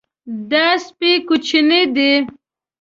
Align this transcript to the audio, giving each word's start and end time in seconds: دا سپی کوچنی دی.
دا 0.51 0.65
سپی 0.85 1.11
کوچنی 1.27 1.81
دی. 1.95 2.11